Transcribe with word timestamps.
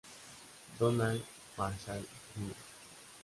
Donald 0.79 1.23
Marshall 1.55 2.03
Jr. 2.33 2.53